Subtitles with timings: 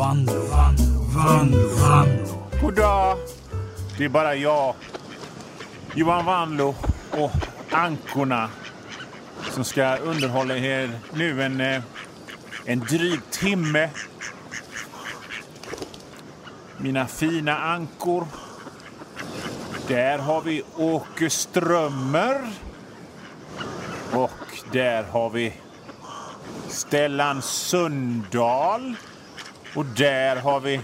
[0.00, 3.18] Vanlo, Vanlo, Vanlo, Vanlo.
[3.98, 4.74] Det är bara jag,
[5.94, 6.74] Johan Vanlo
[7.10, 7.30] och
[7.70, 8.50] ankorna
[9.50, 11.82] som ska underhålla er nu en, eh,
[12.64, 13.90] en dryg timme.
[16.76, 18.26] Mina fina ankor.
[19.88, 22.40] Där har vi Åke Strömmer.
[24.12, 25.52] Och där har vi
[26.68, 28.96] Stellan Sundahl.
[29.74, 30.80] Och där har vi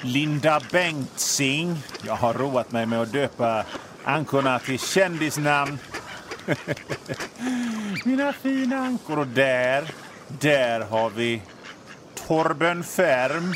[0.00, 1.82] Linda Bengtzing.
[2.02, 3.64] Jag har roat mig med att döpa
[4.04, 5.78] ankorna till kändisnamn.
[8.04, 9.18] Mina fina ankor.
[9.18, 9.90] Och där,
[10.28, 11.42] där har vi
[12.26, 13.54] Torben Färm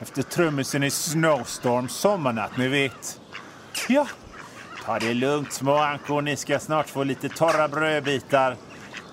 [0.00, 3.20] efter trummisen i Snowstorm Sommarnatt, ni vet.
[3.88, 4.06] Ja,
[4.84, 6.22] ta det lugnt små ankor.
[6.22, 8.56] Ni ska snart få lite torra brödbitar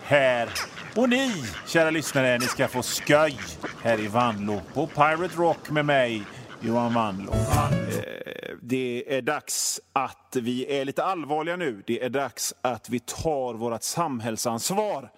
[0.03, 0.49] här.
[0.95, 3.38] Och ni, kära lyssnare, ni ska få sköj
[3.84, 6.23] här i Vanlo på Pirate Rock med mig,
[6.61, 7.31] Johan Vanlo.
[7.31, 11.83] Eh, det är dags att vi är lite allvarliga nu.
[11.88, 15.11] Det är dags att vi tar vårt samhällsansvar.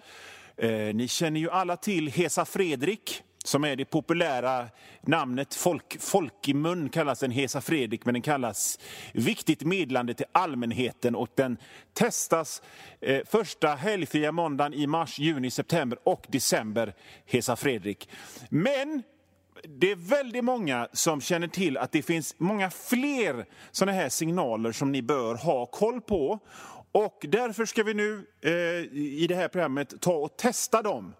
[0.56, 4.68] Eh, ni känner ju alla till Hesa Fredrik som är det populära
[5.00, 5.54] namnet.
[5.54, 8.78] Folk, folk i mun kallas den Hesa Fredrik, men den kallas
[9.12, 11.58] Viktigt meddelande till allmänheten och den
[11.92, 12.62] testas
[13.00, 16.94] eh, första helgfria måndagen i mars, juni, september och december,
[17.26, 18.08] Hesa Fredrik.
[18.48, 19.02] Men
[19.68, 24.72] det är väldigt många som känner till att det finns många fler sådana här signaler
[24.72, 26.38] som ni bör ha koll på.
[26.92, 28.52] Och därför ska vi nu eh,
[28.98, 31.14] i det här programmet ta och testa dem.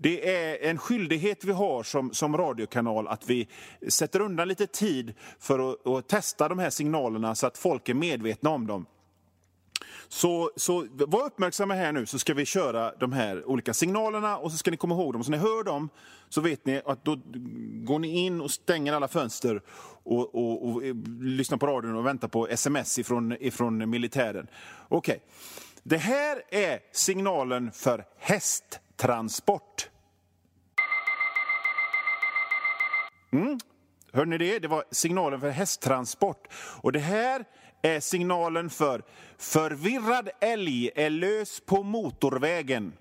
[0.00, 3.48] Det är en skyldighet vi har som, som radiokanal att vi
[3.88, 7.94] sätter undan lite tid för att, att testa de här signalerna så att folk är
[7.94, 8.86] medvetna om dem.
[10.08, 14.52] Så, så var uppmärksamma här nu så ska vi köra de här olika signalerna och
[14.52, 15.24] så ska ni komma ihåg dem.
[15.24, 15.88] Så när ni hör dem
[16.28, 17.20] så vet ni att då
[17.84, 19.62] går ni in och stänger alla fönster
[20.02, 20.82] och, och, och
[21.20, 24.46] lyssnar på radion och väntar på sms ifrån, ifrån militären.
[24.88, 25.22] Okej.
[25.82, 29.88] Det här är signalen för hästtransport.
[33.32, 33.58] Mm.
[34.12, 34.58] Hör ni det?
[34.58, 36.48] Det var signalen för hästtransport.
[36.54, 37.44] Och det här
[37.82, 39.02] är signalen för
[39.38, 42.92] förvirrad älg är lös på motorvägen.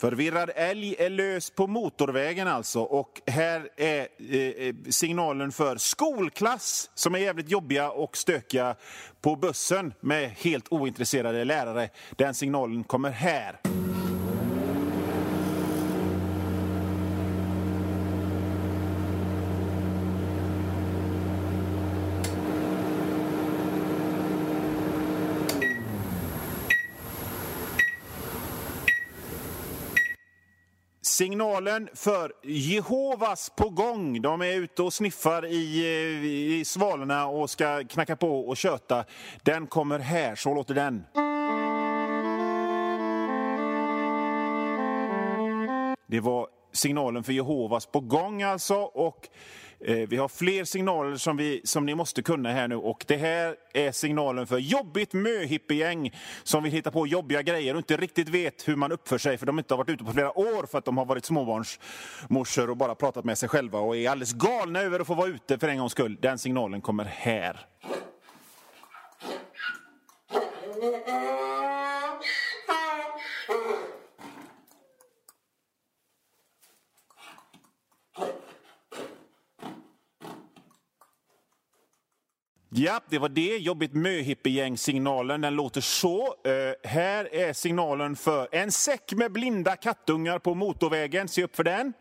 [0.00, 2.80] Förvirrad älg är lös på motorvägen alltså.
[2.80, 8.76] Och här är eh, eh signalen för skolklass som är jävligt jobbiga och stökiga
[9.20, 11.88] på bussen med helt ointresserade lärare.
[12.16, 13.60] Den signalen kommer här.
[31.18, 34.22] Signalen för Jehovas på gång.
[34.22, 39.04] De är ute och sniffar i, eh, i svalorna och ska knacka på och köta.
[39.42, 41.04] Den kommer här, så låter den.
[46.06, 48.74] Det var signalen för Jehovas på gång alltså.
[48.74, 49.28] Och
[49.80, 52.76] eh, vi har fler signaler som, vi, som ni måste kunna här nu.
[52.76, 57.78] Och det här är signalen för jobbigt möhippiegäng som vill hitta på jobbiga grejer och
[57.78, 60.38] inte riktigt vet hur man uppför sig för de inte har varit ute på flera
[60.38, 64.10] år för att de har varit småbarnsmorsor och bara pratat med sig själva och är
[64.10, 66.18] alldeles galna över att få vara ute för en gångs skull.
[66.20, 67.66] Den signalen kommer här.
[82.80, 83.56] Ja, det var det.
[83.56, 85.40] Jobbigt möhippiegäng-signalen.
[85.40, 86.26] Den låter så.
[86.26, 91.28] Uh, här är signalen för en säck med blinda kattungar på motorvägen.
[91.28, 91.92] Se upp för den.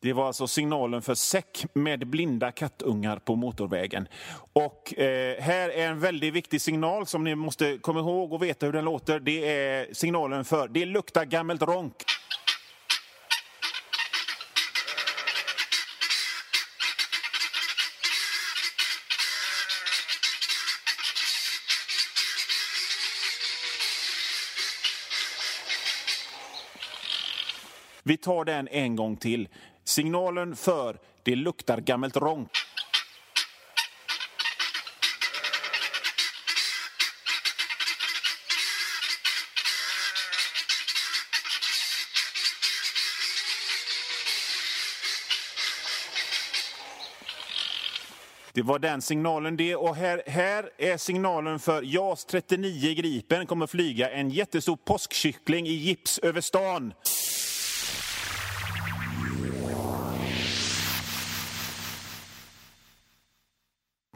[0.00, 4.08] Det var alltså signalen för säck med blinda kattungar på motorvägen.
[4.52, 8.66] Och eh, här är en väldigt viktig signal som ni måste komma ihåg och veta
[8.66, 9.20] hur den låter.
[9.20, 11.94] Det är signalen för det luktar gammalt ronk.
[28.06, 29.48] Vi tar den en gång till.
[29.84, 32.50] Signalen för det luktar gammalt ronk.
[48.52, 49.76] Det var den signalen det.
[49.76, 55.72] Och här, här är signalen för JAS 39 Gripen kommer flyga en jättestor påskkyckling i
[55.72, 56.92] gips över stan.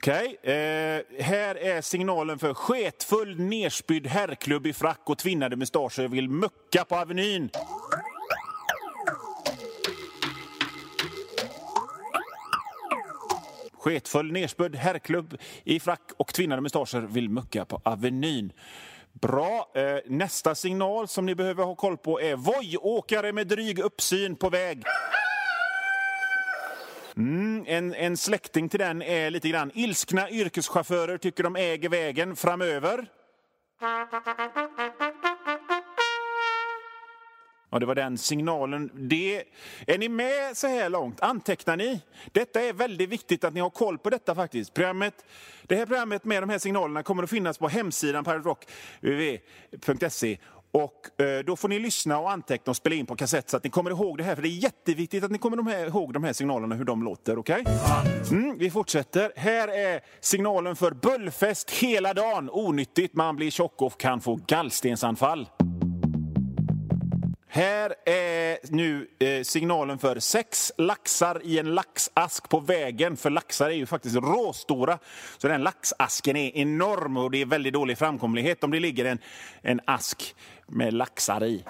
[0.09, 6.29] Okej, eh, här är signalen för sketfull nerspydd herrklubb i frack och tvinnade mustascher vill
[6.29, 7.51] mucka på Avenyn.
[13.79, 18.53] Sketfull nerspydd herrklubb i frack och tvinnade mustascher vill mucka på Avenyn.
[19.13, 19.71] Bra.
[19.75, 24.51] Eh, nästa signal som ni behöver ha koll på är Voi-åkare med dryg uppsyn på
[24.51, 24.83] väg.
[27.19, 32.37] Mm, en, en släkting till den är lite grann ilskna yrkeschaufförer tycker de äger vägen
[32.37, 33.07] framöver.
[37.71, 38.91] Ja, det var den signalen.
[38.95, 39.45] Det,
[39.87, 41.21] är ni med så här långt?
[41.21, 42.01] Antecknar ni?
[42.33, 44.75] Detta är väldigt viktigt att ni har koll på detta faktiskt.
[44.75, 45.25] Programmet,
[45.63, 50.39] det här programmet med de här signalerna kommer att finnas på hemsidan piraterock.se
[50.73, 53.65] och eh, då får ni lyssna och anteckna och spela in på kassett så att
[53.65, 54.35] ni kommer ihåg det här.
[54.35, 57.03] För det är jätteviktigt att ni kommer de här, ihåg de här signalerna, hur de
[57.03, 57.39] låter.
[57.39, 57.61] Okej?
[57.61, 58.39] Okay?
[58.39, 59.33] Mm, vi fortsätter.
[59.37, 62.51] Här är signalen för bullfest hela dagen.
[62.53, 65.49] Onyttigt, man blir tjock och kan få gallstensanfall.
[67.51, 73.17] Här är nu eh, signalen för sex laxar i en laxask på vägen.
[73.17, 74.99] För laxar är ju faktiskt råstora.
[75.39, 79.19] Så den laxasken är enorm och det är väldigt dålig framkomlighet om det ligger en,
[79.63, 80.35] en ask
[80.69, 81.65] med laxar i.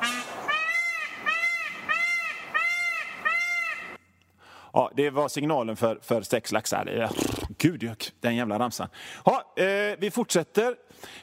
[4.72, 7.10] Ja, det var signalen för, för sex laxar.
[7.58, 7.90] Gud,
[8.20, 8.88] den jävla ramsan.
[9.24, 10.74] Ja, eh, vi fortsätter.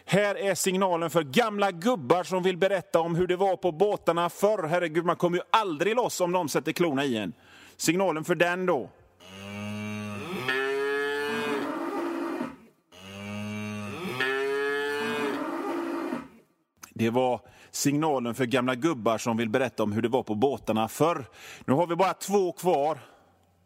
[0.05, 4.29] Här är signalen för gamla gubbar som vill berätta om hur det var på båtarna
[4.29, 4.67] förr.
[4.67, 7.33] Herregud, man kommer ju aldrig loss om de sätter klorna i en.
[7.77, 8.89] Signalen för den då.
[16.97, 20.87] Det var signalen för gamla gubbar som vill berätta om hur det var på båtarna
[20.87, 21.25] förr.
[21.65, 22.99] Nu har vi bara två kvar.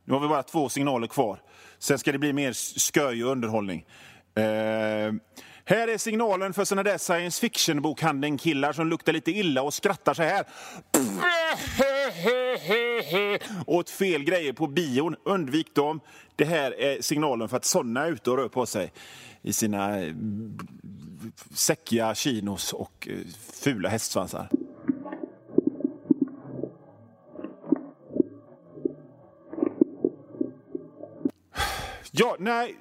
[0.05, 1.41] Nu har vi bara två signaler kvar.
[1.79, 2.53] Sen ska det bli mer
[2.93, 3.85] sköj och underhållning.
[4.35, 5.13] Eh,
[5.65, 10.23] här är signalen för såna där science fiction-bokhandeln-killar som luktar lite illa och skrattar så
[10.23, 10.45] här.
[13.65, 15.15] Åt fel grejer på bion.
[15.23, 15.99] Undvik dem.
[16.35, 18.91] Det här är signalen för att sådana är ute och rör på sig
[19.41, 20.13] i sina eh,
[21.53, 23.17] säckiga chinos och eh,
[23.53, 24.49] fula hästsvansar.
[32.11, 32.75] Ja, nej,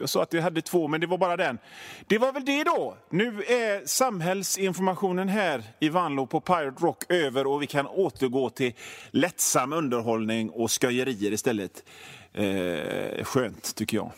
[0.00, 1.58] jag sa att vi hade två, men det var bara den.
[2.06, 2.96] Det var väl det då.
[3.10, 8.72] Nu är samhällsinformationen här i Vanlo på Pirate Rock över och vi kan återgå till
[9.10, 11.84] lättsam underhållning och sköjerier istället.
[12.32, 14.12] Eh, skönt, tycker jag.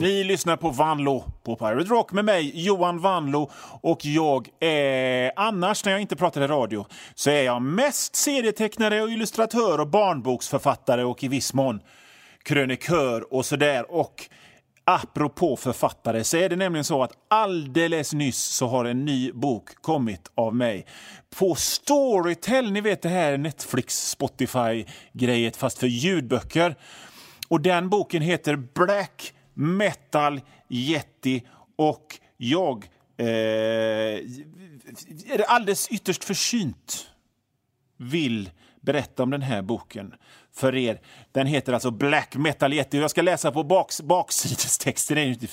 [0.00, 3.50] Ni lyssnar på Vanlo på Pirate Rock med mig, Johan Vanlo.
[3.80, 9.02] Och jag är, annars när jag inte pratar i radio, så är jag mest serietecknare
[9.02, 11.80] och illustratör och barnboksförfattare och i viss mån
[12.42, 13.90] krönikör och sådär.
[13.90, 14.28] Och
[14.94, 19.74] apropå författare så är det nämligen så att alldeles nyss så har en ny bok
[19.74, 20.86] kommit av mig.
[21.38, 26.76] På Storytel, ni vet det här Netflix, Spotify-grejet fast för ljudböcker.
[27.48, 31.42] Och den boken heter Black Metal Yeti
[31.76, 33.26] och jag eh,
[35.26, 37.10] är alldeles ytterst försynt
[37.96, 40.14] vill berätta om den här boken
[40.54, 41.00] för er.
[41.32, 42.98] Den heter alltså Black Metal Yeti.
[42.98, 45.16] Jag ska läsa på baks, baksidestexten.
[45.16, 45.52] Det,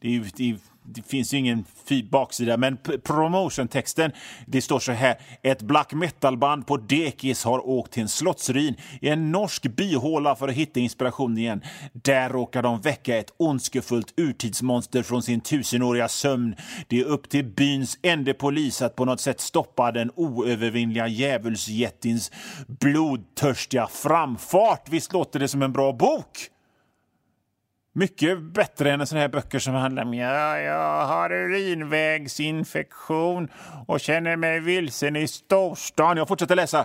[0.00, 1.64] det, det, det finns ju ingen
[2.10, 4.12] baksida, men promotiontexten
[4.46, 5.18] det står så här.
[5.42, 10.48] Ett black metal-band på dekis har åkt till en slottsruin i en norsk byhåla för
[10.48, 11.62] att hitta inspiration igen.
[11.92, 16.56] Där råkar de väcka ett ondskefullt urtidsmonster från sin tusenåriga sömn.
[16.88, 22.32] Det är upp till byns enda polis att på något sätt stoppa den oövervinnliga djävulsjättins
[22.66, 23.86] blodtörstiga
[24.24, 24.88] framfart.
[24.88, 26.50] Visst låter det som en bra bok?
[27.96, 33.48] Mycket bättre än såna här böcker som handlar om ja, jag har urinvägsinfektion
[33.86, 36.16] och känner mig vilsen i storstan.
[36.16, 36.84] Jag fortsätter läsa.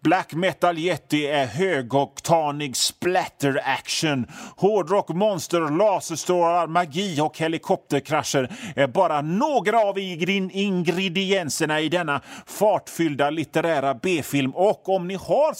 [0.00, 4.26] Black Metal Yeti är högoktanig splatter action.
[4.56, 13.94] Hårdrock, monster, laserstrålar, magi och helikopterkrascher är bara några av ingredienserna i denna fartfyllda litterära
[13.94, 14.50] B-film.
[14.54, 15.54] Och om ni har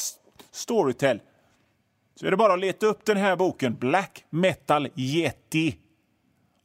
[0.52, 1.20] Storytel
[2.20, 5.76] så är det bara att leta upp den här boken, Black Metal Yeti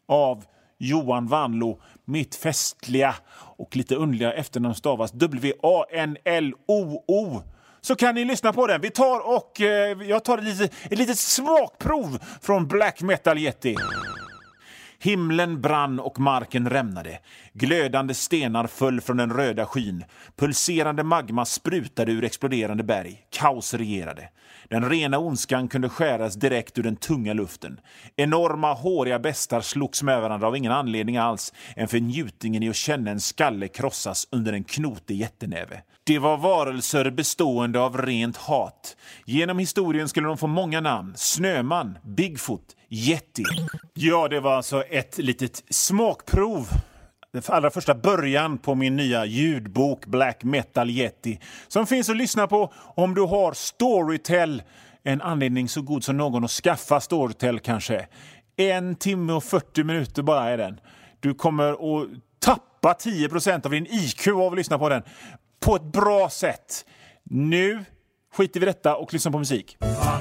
[0.08, 0.46] av
[0.78, 1.82] Johan Vanlo.
[2.06, 3.16] Mitt festliga
[3.58, 6.62] och lite underliga efternamn stavas W-A-N-L-O-O.
[7.82, 8.82] så kan ni lyssna på den.
[8.82, 13.76] Vi tar och eh, jag tar ett litet, ett litet smakprov från Black Metal Yeti.
[15.06, 17.20] Himlen brann och marken rämnade.
[17.54, 20.04] Glödande stenar föll från den röda skyn.
[20.36, 23.22] Pulserande magma sprutade ur exploderande berg.
[23.30, 24.30] Kaos regerade.
[24.70, 27.80] Den rena ondskan kunde skäras direkt ur den tunga luften.
[28.16, 32.76] Enorma, håriga bestar slogs med varandra av ingen anledning alls än för njutningen i att
[32.76, 35.82] känna en skalle krossas under en knotig jättenäve.
[36.04, 38.98] Det var varelser bestående av rent hat.
[39.26, 41.14] Genom historien skulle de få många namn.
[41.16, 43.44] Snöman, Bigfoot, Yeti.
[43.94, 46.68] Ja, det var alltså ett litet smakprov
[47.36, 52.48] den allra första början på min nya ljudbok Black Metal Yeti som finns att lyssna
[52.48, 54.64] på om du har Storytel.
[55.04, 58.08] En anledning så god som någon att skaffa Storytel kanske.
[58.56, 60.80] En timme och 40 minuter bara är den.
[61.20, 62.10] Du kommer att
[62.40, 65.04] tappa 10% av din IQ av att lyssna på den
[65.60, 66.86] på ett bra sätt.
[67.24, 67.86] Nu
[68.36, 69.78] skiter vi i detta och lyssnar på musik.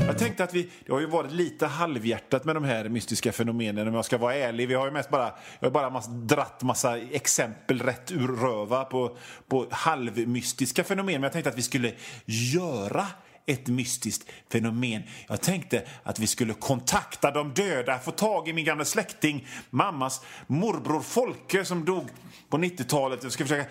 [0.07, 3.89] Jag tänkte att vi, det har ju varit lite halvhjärtat med de här mystiska fenomenen
[3.89, 4.69] om jag ska vara ärlig.
[4.69, 8.85] Vi har ju mest bara, jag har bara mass, dratt massa exempel rätt ur röva
[8.85, 9.17] på,
[9.49, 11.15] på halvmystiska fenomen.
[11.15, 11.93] Men jag tänkte att vi skulle
[12.25, 13.07] göra
[13.47, 15.03] ett mystiskt fenomen.
[15.29, 20.21] Jag tänkte att vi skulle kontakta de döda, få tag i min gamla släkting, mammas
[20.47, 22.09] morbror Folke som dog
[22.49, 23.23] på 90-talet.
[23.23, 23.71] Jag ska försöka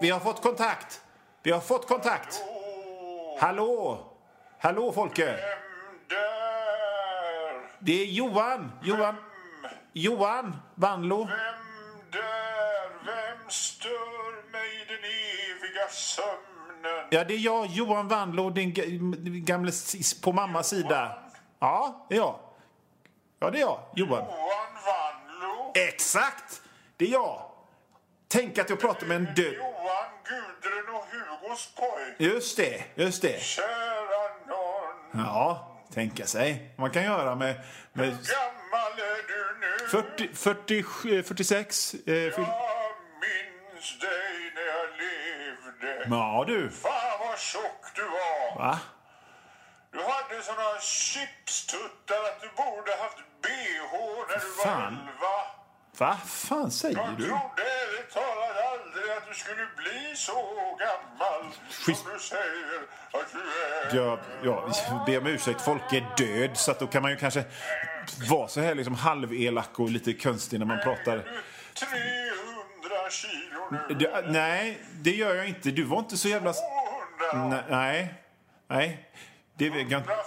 [0.00, 1.00] Vi har fått kontakt.
[1.42, 2.42] Vi har fått kontakt.
[3.40, 4.09] Hallå?
[4.62, 5.24] Hallå Folke!
[5.26, 5.36] Vem
[6.08, 7.70] där?
[7.78, 8.72] Det är Johan!
[8.82, 9.14] Johan!
[9.62, 9.70] Vem?
[9.92, 11.18] Johan Vanlo.
[11.24, 12.88] Vem där?
[13.06, 17.06] Vem stör mig i den eviga sömnen?
[17.10, 19.72] Ja, det är jag, Johan Vanlo, din ga- gamle
[20.22, 21.18] på mammas sida.
[21.58, 22.38] Ja, det är jag.
[23.38, 24.24] Ja, det är jag, Johan.
[24.24, 25.72] Johan Vanlo?
[25.74, 26.62] Exakt!
[26.96, 27.42] Det är jag.
[28.28, 29.54] Tänk att jag pratar med en död...
[29.54, 32.14] Johan, Gudrun och Hugos pojk.
[32.18, 33.28] Just det, just det.
[33.28, 33.79] Nån.
[35.12, 36.74] Ja, tänka sig.
[36.78, 37.60] Man kan göra med...
[37.92, 39.88] med Gammal är du nu?
[39.88, 41.94] 40, 40, 46...
[41.94, 46.16] Eh, fyll- Jag minns dig när jag levde.
[46.16, 46.70] ja, du.
[46.70, 48.58] Fan vad tjock du var.
[48.58, 48.78] Va?
[49.92, 53.92] Du hade såna chipstuttar att du borde haft bh
[54.28, 54.92] när du var Fan.
[54.92, 55.36] elva.
[55.98, 57.24] Va fan säger Jag du?
[57.28, 57.69] trodde
[61.70, 62.02] Schysst.
[62.02, 62.80] som du säger
[63.12, 64.04] att du är.
[64.04, 64.72] Jag, jag
[65.06, 67.44] ber om ursäkt, folk är död så att då kan man ju kanske
[68.30, 71.16] vara så här liksom halvelak och lite konstig när man pratar.
[71.16, 71.22] Du
[71.74, 73.94] 300 kilo nu.
[73.94, 75.70] Det, nej, det gör jag inte.
[75.70, 76.52] Du var inte så jävla...
[76.52, 78.14] 200 Nej,
[78.68, 79.10] nej.
[79.54, 80.20] Det är jag, 150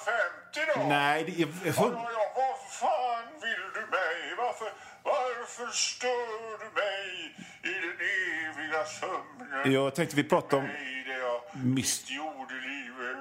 [0.75, 0.83] då?
[0.87, 1.47] Nej, det är...
[1.65, 4.35] Ja, ja, ja, vad fan vill du mig?
[4.37, 4.73] Varför,
[5.03, 6.82] varför stör du mig
[8.85, 9.73] sömnen?
[9.73, 10.63] Jag tänkte vi pratade om...
[10.67, 13.17] Nej, det jag Mis- mitt jordelivet.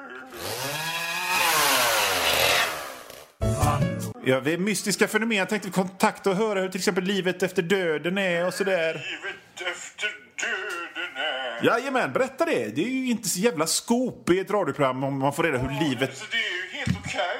[4.24, 5.38] Ja, vi är mystiska fenomen.
[5.38, 8.94] Jag tänkte kontakta och höra hur till exempel livet efter döden är och sådär.
[8.94, 10.08] Livet efter
[10.40, 11.66] döden är...
[11.66, 12.76] Jajamän, berätta det.
[12.76, 15.88] Det är ju inte så jävla skop i ett radioprogram om man får reda hur
[15.88, 16.08] livet...
[16.08, 17.38] Alltså, det är ju helt okej.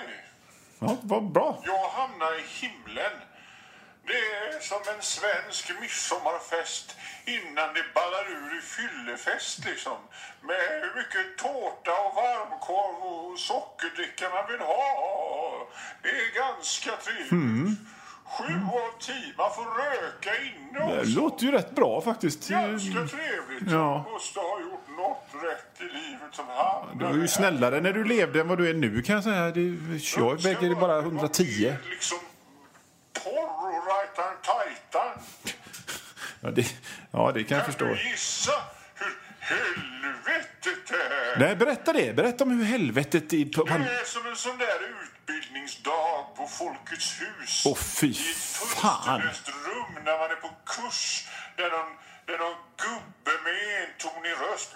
[0.79, 1.63] Ja, vad bra.
[1.67, 3.13] Jag hamnar i himlen.
[4.13, 4.25] Det
[4.57, 6.97] är som en svensk midsommarfest
[7.37, 9.99] innan det ballar ur i fyllefest liksom.
[10.49, 15.69] Med hur mycket tårta och varmkorv och sockerdricka man vill ha.
[16.03, 17.79] Det är ganska trevligt.
[18.39, 18.53] Sju
[18.83, 19.33] av tio.
[19.39, 21.21] Man får röka inne Det också.
[21.21, 22.49] låter ju rätt bra faktiskt.
[22.49, 23.71] Ganska trevligt.
[23.73, 24.03] Ja.
[24.07, 26.99] Jag måste ha gjort något rätt i livet som han.
[26.99, 29.51] Du var ju snällare när du levde än vad du är nu kan jag säga.
[29.51, 29.61] Det,
[30.17, 31.77] jag väger bara 110.
[31.91, 32.19] Liksom
[33.25, 33.62] porr
[34.17, 35.19] rajtan tajtan.
[36.41, 36.75] Ja, det,
[37.11, 37.85] ja, det kan jag Kan förstå.
[37.85, 38.53] du gissa
[38.95, 41.39] hur helvetet är?
[41.39, 42.13] Nej, berätta det.
[42.17, 43.45] Berätta om hur helvetet i...
[43.45, 47.63] På, Det är som en sån där utbildningsdag på Folkets hus.
[47.67, 49.21] Åh, fy I ett fan.
[49.21, 51.29] rum när man är på kurs.
[51.57, 51.93] Där någon,
[52.27, 54.73] där någon gubbe med entonig röst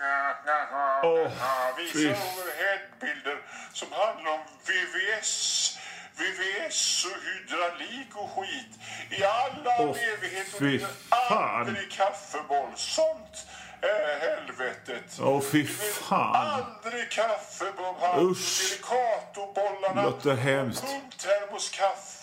[1.02, 1.30] Åh,
[1.76, 3.38] visar overheadbilder
[3.72, 5.78] som handlar om VVS.
[6.16, 8.80] VVS och hydraulik och skit
[9.10, 11.60] i alla Åh, evighet och fy fan.
[11.60, 12.72] aldrig kaffeboll.
[12.76, 13.46] Sånt
[13.80, 15.18] är helvetet.
[15.20, 16.36] Åh, fy Vi vill fan.
[16.36, 18.30] Aldrig kaffeboll.
[18.30, 18.70] Usch.
[18.70, 20.02] Delicatobollarna.
[20.02, 20.84] Låter hemskt.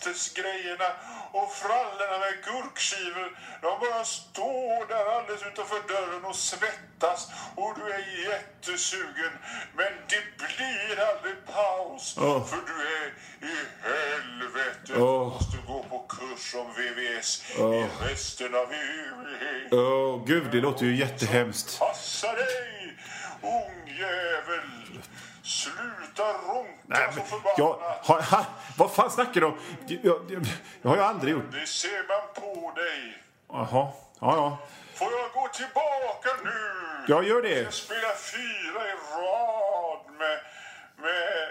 [0.04, 0.90] Pumptermoskaftesgrejerna
[1.32, 3.38] och frallorna med gurkskivor.
[3.62, 9.32] De bara står där alldeles utanför dörren och svettas och du är jättesugen.
[9.76, 12.46] Men det blir aldrig paus Åh.
[12.46, 13.08] för du är
[13.52, 14.98] i helvetet.
[14.98, 15.28] Åh.
[15.28, 17.76] Du måste gå på kurs om VVS Åh.
[17.76, 19.74] i resten av evighet.
[19.74, 21.80] Åh, gud, det låter ju jättehemskt.
[21.80, 22.98] Passa dig,
[23.42, 24.70] ungjävel!
[25.44, 27.58] Sluta ronka Nej, så men, förbannat.
[27.58, 27.74] jag,
[28.04, 28.46] ha, ha,
[28.78, 29.58] vad fan snackar du om?
[29.88, 30.46] Jag, jag,
[30.82, 31.52] jag har ju aldrig gjort...
[31.52, 33.24] Det ser man på dig.
[33.50, 33.68] Jaha,
[34.20, 34.58] ja, ja.
[34.94, 36.52] Får jag gå tillbaka nu?
[37.08, 37.62] Jag gör det.
[37.62, 40.40] Jag spelar fyra i rad med,
[40.98, 41.48] med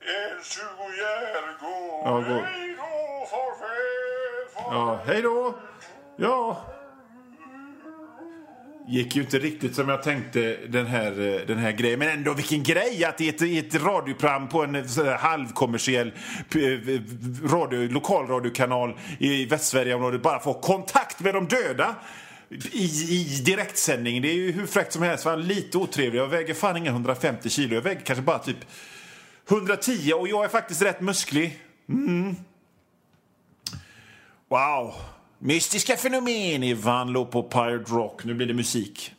[0.00, 2.06] Ernst-Hugo Järegård.
[2.06, 2.40] Ja, gå.
[2.42, 4.78] Hej då, farväl, farväl.
[4.78, 5.54] Ja, hej då!
[6.16, 6.64] Ja.
[8.88, 11.98] Gick ju inte riktigt som jag tänkte den här, eh, den här grejen.
[11.98, 16.60] Men ändå vilken grej att i ett, i ett radioprogram på en eh, halvkommersiell eh,
[17.50, 21.94] radio, lokalradiokanal i Västsverigeområdet bara få kontakt med de döda.
[22.72, 24.22] I, I direktsändning.
[24.22, 25.24] Det är ju hur fräckt som helst.
[25.24, 26.20] Var lite otrevlig.
[26.20, 27.74] Jag väger fan inga 150 kilo.
[27.74, 28.58] Jag väger kanske bara typ
[29.50, 31.58] 110 och jag är faktiskt rätt musklig.
[31.88, 32.36] Mm.
[34.48, 34.94] Wow!
[35.38, 38.24] Mystiska fenomen i Vanlo på Pirate Rock.
[38.24, 39.12] Nu blir det musik.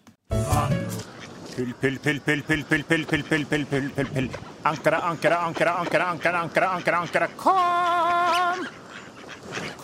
[1.56, 4.30] Pill, pill, pill, pill, pill, pill, pill, pill, pill, pill, pill, pill, pill.
[4.64, 7.28] Ankara, ankara, ankara, ankara, ankara, ankara, ankara, ankara.
[7.28, 8.68] Kom!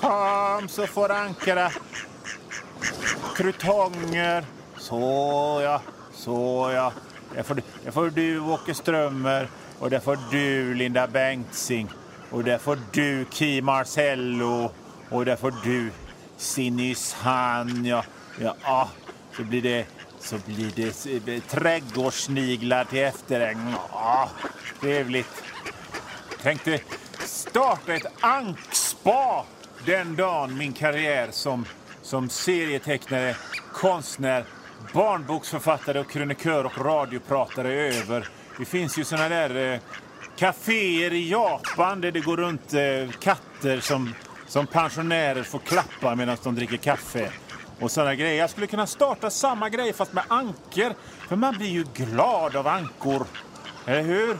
[0.02, 1.72] Kom så får ankara.
[3.36, 4.46] Krutonger.
[4.78, 5.00] Så
[5.64, 5.82] ja,
[6.14, 6.94] så ja.
[7.36, 9.48] Där får, du, där får du Åke Strömmer
[9.80, 11.90] och där får du Linda Bengtzing
[12.32, 14.72] och där får du Ki Marcello
[15.10, 15.92] och där får du
[16.38, 17.86] Sinnishan.
[17.86, 18.04] Ja,
[18.40, 18.88] ja, ah,
[19.36, 19.86] så blir det
[20.20, 23.74] så blir det eh, trädgårdssniglar till efterräng.
[23.92, 24.28] Ah,
[24.82, 25.44] trevligt.
[26.42, 26.80] Tänkte
[27.26, 29.46] starta ett ankspa
[29.86, 31.66] den dagen min karriär som,
[32.02, 33.36] som serietecknare,
[33.74, 34.46] konstnär,
[34.94, 38.28] barnboksförfattare och krönikör och radiopratare är över.
[38.58, 39.80] Det finns ju såna där eh,
[40.36, 44.14] kaféer i Japan där det går runt eh, katter som,
[44.54, 47.32] som pensionärer får klappa medan de dricker kaffe.
[47.80, 48.40] Och sådana grejer.
[48.40, 50.96] Jag skulle kunna starta samma grej fast med anker.
[51.28, 53.26] För man blir ju glad av ankor.
[53.86, 54.38] Eller hur?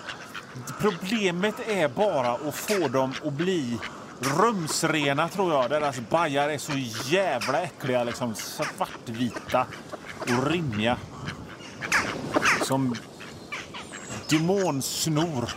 [0.80, 3.78] Problemet är bara att få dem att bli
[4.20, 5.70] rumsrena tror jag.
[5.70, 6.74] Deras bajar är så
[7.12, 9.66] jävla äckliga, liksom svartvita
[10.20, 10.98] och rimmiga.
[12.62, 12.96] Som
[14.30, 15.50] demonsnor.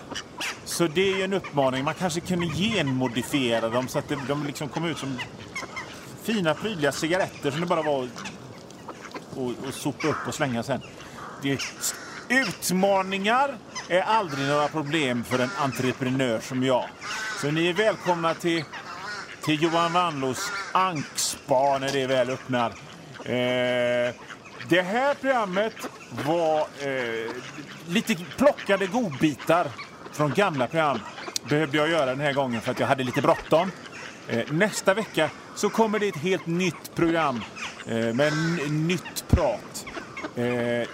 [0.76, 1.84] Så det är ju en uppmaning.
[1.84, 5.18] Man kanske kunde genmodifiera dem så att de- de liksom kom ut som
[6.22, 8.08] fina prydliga cigaretter som det bara var
[9.68, 10.80] att sopa upp och slänga sen.
[11.42, 11.60] Det,
[12.28, 13.54] utmaningar
[13.88, 16.84] är aldrig några problem för en entreprenör som jag.
[17.40, 18.64] Så ni är välkomna till,
[19.44, 22.70] till Johan Wannlos Ankspa när det väl öppnar.
[23.24, 24.14] Eh,
[24.68, 25.74] det här programmet
[26.26, 27.30] var eh,
[27.88, 29.66] lite plockade godbitar
[30.16, 30.98] från gamla program.
[31.48, 33.70] Behövde jag göra den här gången för att jag hade lite bråttom.
[34.29, 37.40] Eh, nästa vecka så kommer det ett helt nytt program
[37.87, 38.33] eh, med
[38.70, 39.87] nytt prat.
[40.37, 40.88] Eh,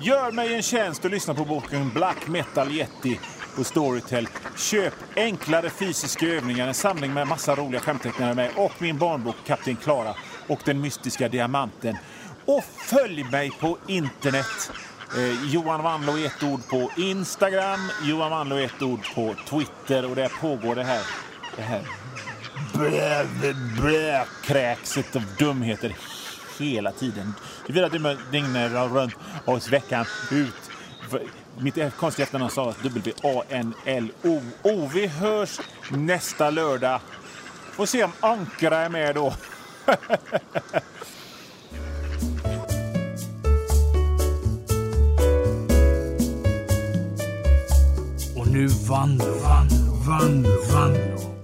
[0.00, 3.20] gör mig en tjänst och lyssna på boken Black Metal Yeti
[3.56, 4.28] på Storytel.
[4.56, 9.76] Köp enklare fysiska övningar, en samling med massa roliga skämtteckningar med och min barnbok Kapten
[9.76, 10.14] Klara
[10.46, 11.96] och den mystiska diamanten.
[12.44, 14.70] Och följ mig på internet.
[15.14, 20.10] Eh, Johan Wanlo i ett ord på Instagram, Johan Wanlo i ett ord på Twitter
[20.10, 21.02] och där pågår det här,
[21.56, 21.82] det här
[22.74, 25.96] blä, blä, blä, kräkset av dumheter
[26.58, 27.34] hela tiden.
[27.66, 29.14] 24 timmar dygnet runt
[29.44, 30.70] oss veckan ut.
[31.58, 34.40] Mitt konstiga efternamn stavas W-A-N-L-O.
[34.94, 37.00] Vi hörs nästa lördag.
[37.72, 39.34] Får se om Ankara är med då.
[48.56, 51.35] nu Vanlo, Vanlo, Vanlo, Vanlo.